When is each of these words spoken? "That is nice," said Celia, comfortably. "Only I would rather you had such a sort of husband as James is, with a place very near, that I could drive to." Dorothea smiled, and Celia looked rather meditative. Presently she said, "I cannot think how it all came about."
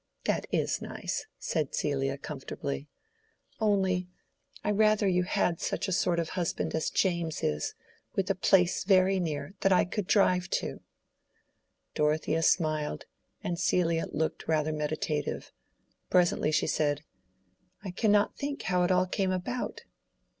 "That 0.23 0.47
is 0.51 0.81
nice," 0.81 1.27
said 1.37 1.75
Celia, 1.75 2.17
comfortably. 2.17 2.89
"Only 3.59 4.09
I 4.63 4.71
would 4.71 4.79
rather 4.79 5.07
you 5.07 5.21
had 5.21 5.61
such 5.61 5.87
a 5.87 5.91
sort 5.91 6.17
of 6.17 6.29
husband 6.29 6.73
as 6.73 6.89
James 6.89 7.43
is, 7.43 7.75
with 8.15 8.27
a 8.31 8.33
place 8.33 8.83
very 8.83 9.19
near, 9.19 9.53
that 9.59 9.71
I 9.71 9.85
could 9.85 10.07
drive 10.07 10.49
to." 10.63 10.81
Dorothea 11.93 12.41
smiled, 12.41 13.05
and 13.43 13.59
Celia 13.59 14.07
looked 14.11 14.47
rather 14.47 14.73
meditative. 14.73 15.51
Presently 16.09 16.51
she 16.51 16.65
said, 16.65 17.03
"I 17.83 17.91
cannot 17.91 18.35
think 18.35 18.63
how 18.63 18.81
it 18.81 18.89
all 18.89 19.05
came 19.05 19.29
about." 19.31 19.81